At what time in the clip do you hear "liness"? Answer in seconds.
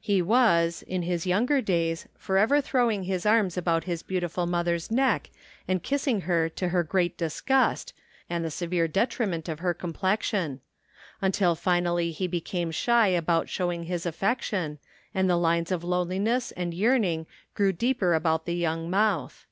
16.08-16.50